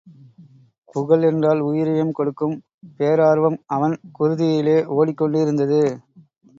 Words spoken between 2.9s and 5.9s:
பேரார்வம் அவன் குருதியிலே ஓடிக் கொண்டிருந்தது.